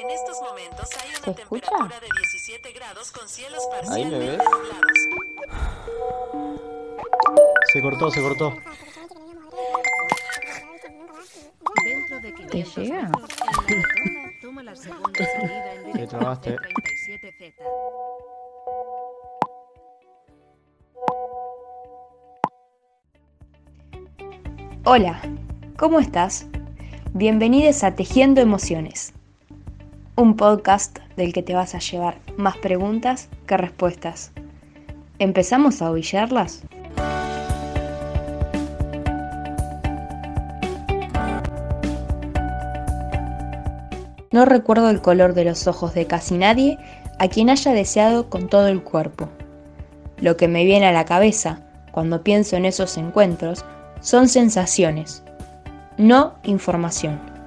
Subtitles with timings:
[0.00, 1.68] En estos momentos hay ¿Se una escucha?
[1.70, 4.38] temperatura de 17 grados con cielos Ahí me parcialmente ves.
[4.38, 4.98] nublados.
[7.72, 8.56] Se cortó, se cortó.
[11.84, 13.02] Dentro de 500 llega?
[13.02, 13.30] metros,
[13.68, 16.50] en la rotonda, toma la segunda salida en dirección trabaste.
[16.50, 17.54] de 37Z.
[24.84, 25.20] Hola,
[25.78, 26.46] ¿cómo estás?
[27.12, 29.12] Bienvenidos a Tejiendo Emociones,
[30.20, 34.32] un podcast del que te vas a llevar más preguntas que respuestas.
[35.18, 36.62] ¿Empezamos a ovillarlas?
[44.30, 46.78] No recuerdo el color de los ojos de casi nadie
[47.18, 49.30] a quien haya deseado con todo el cuerpo.
[50.18, 51.60] Lo que me viene a la cabeza
[51.92, 53.64] cuando pienso en esos encuentros
[54.00, 55.24] son sensaciones,
[55.96, 57.39] no información.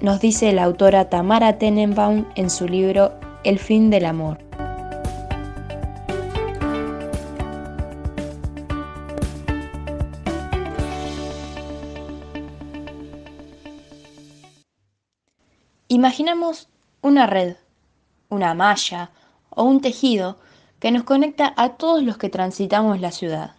[0.00, 3.12] Nos dice la autora Tamara Tenenbaum en su libro
[3.44, 4.38] El fin del amor.
[15.88, 16.70] Imaginamos
[17.02, 17.56] una red,
[18.30, 19.10] una malla
[19.50, 20.38] o un tejido
[20.78, 23.56] que nos conecta a todos los que transitamos la ciudad.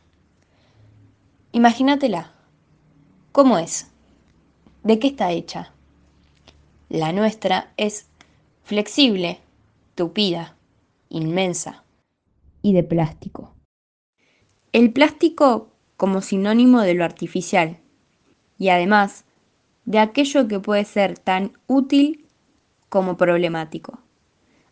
[1.52, 2.32] Imagínatela.
[3.32, 3.92] ¿Cómo es?
[4.82, 5.72] ¿De qué está hecha?
[6.92, 8.10] La nuestra es
[8.66, 9.40] flexible,
[9.96, 10.58] tupida,
[11.08, 11.86] inmensa
[12.62, 13.56] y de plástico.
[14.74, 17.78] El plástico como sinónimo de lo artificial
[18.60, 19.24] y además
[19.86, 22.26] de aquello que puede ser tan útil
[22.90, 24.00] como problemático.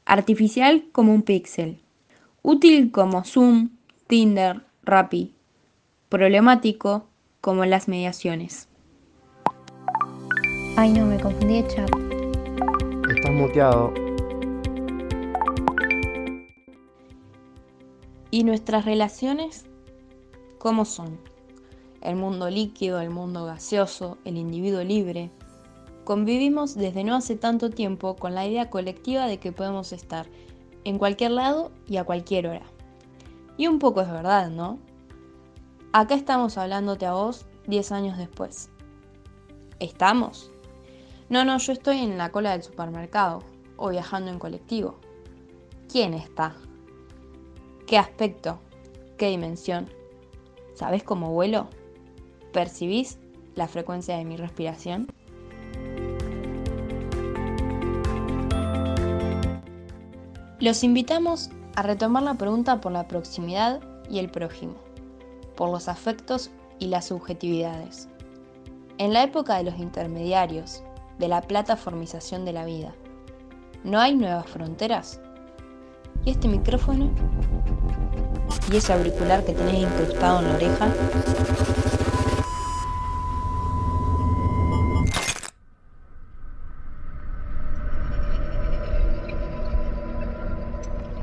[0.04, 1.80] Artificial como un píxel,
[2.42, 3.70] útil como Zoom,
[4.08, 5.36] Tinder, Rappi,
[6.09, 7.08] problemático
[7.39, 8.67] como las mediaciones.
[10.76, 12.09] Ay, no, me confundí de chat.
[13.20, 13.94] Estás muteado.
[18.32, 19.66] ¿Y nuestras relaciones
[20.58, 21.20] cómo son?
[21.99, 25.32] El mundo líquido, el mundo gaseoso, el individuo libre.
[26.05, 30.26] Convivimos desde no hace tanto tiempo con la idea colectiva de que podemos estar
[30.86, 32.67] en cualquier lado y a cualquier hora.
[33.58, 34.80] Y un poco es verdad, ¿no?
[35.92, 38.70] Acá estamos hablándote a vos 10 años después.
[39.82, 40.52] ¿Estamos?
[41.30, 43.44] No, no, yo estoy en la cola del supermercado
[43.78, 44.98] o viajando en colectivo.
[45.88, 46.56] ¿Quién está?
[47.86, 48.60] ¿Qué aspecto?
[49.16, 49.88] ¿Qué dimensión?
[50.73, 51.68] ¿Sabes cómo vuelo?
[52.52, 53.20] ¿Percibís
[53.54, 55.08] la frecuencia de mi respiración?
[60.60, 64.73] Los invitamos a retomar la pregunta por la proximidad y el prójimo,
[65.56, 68.10] por los afectos y las subjetividades.
[68.98, 70.84] En la época de los intermediarios,
[71.20, 72.96] de la plataformización de la vida,
[73.84, 75.22] ¿no hay nuevas fronteras?
[76.26, 77.12] ¿Y este micrófono?
[78.72, 80.94] ¿Y ese auricular que tenés incrustado en la oreja?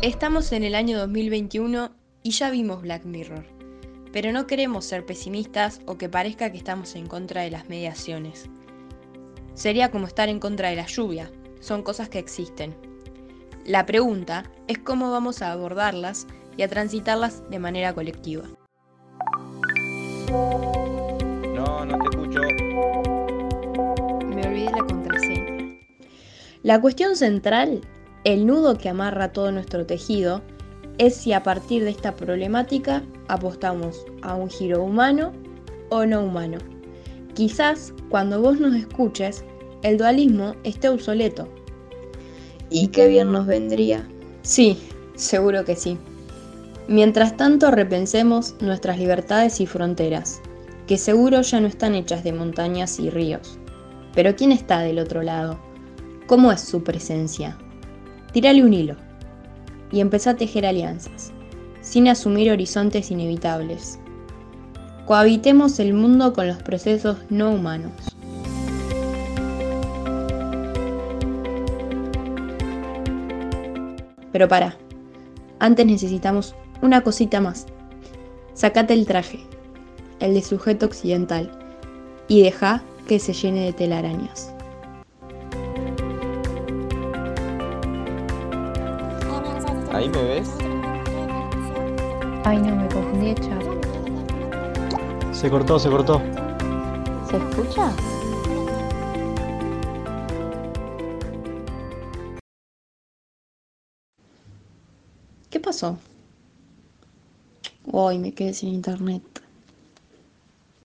[0.02, 1.90] Estamos en el año 2021
[2.22, 3.44] y ya vimos Black Mirror,
[4.12, 8.48] pero no queremos ser pesimistas o que parezca que estamos en contra de las mediaciones.
[9.56, 11.30] Sería como estar en contra de la lluvia,
[11.60, 12.76] son cosas que existen.
[13.64, 16.26] La pregunta es cómo vamos a abordarlas
[16.58, 18.44] y a transitarlas de manera colectiva.
[20.28, 22.40] No, no te escucho.
[24.26, 25.78] Me olvidé la contraseña.
[26.62, 27.80] La cuestión central,
[28.24, 30.42] el nudo que amarra todo nuestro tejido,
[30.98, 35.32] es si a partir de esta problemática apostamos a un giro humano
[35.88, 36.58] o no humano.
[37.36, 39.44] Quizás cuando vos nos escuches,
[39.82, 41.46] el dualismo esté obsoleto.
[42.70, 44.08] ¿Y qué bien nos vendría?
[44.40, 44.78] Sí,
[45.16, 45.98] seguro que sí.
[46.88, 50.40] Mientras tanto repensemos nuestras libertades y fronteras,
[50.86, 53.58] que seguro ya no están hechas de montañas y ríos.
[54.14, 55.58] Pero ¿quién está del otro lado?
[56.26, 57.58] ¿Cómo es su presencia?
[58.32, 58.96] Tírale un hilo
[59.92, 61.32] y empezá a tejer alianzas,
[61.82, 63.98] sin asumir horizontes inevitables.
[65.06, 67.92] Cohabitemos el mundo con los procesos no humanos.
[74.32, 74.76] Pero para,
[75.60, 77.66] antes necesitamos una cosita más.
[78.54, 79.38] Sacate el traje,
[80.18, 81.52] el de sujeto occidental,
[82.26, 84.52] y deja que se llene de telarañas.
[89.92, 90.50] ¿Ahí me ves?
[92.44, 93.75] Ay, no, me confundí de chat.
[95.40, 96.22] Se cortó, se cortó.
[97.28, 97.92] ¿Se escucha?
[105.50, 105.98] ¿Qué pasó?
[107.92, 109.22] Hoy me quedé sin internet.